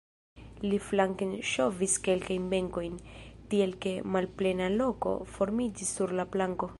[0.61, 2.95] Li flanken ŝovis kelkajn benkojn,
[3.53, 6.69] tiel ke malplena loko formiĝis sur la planko.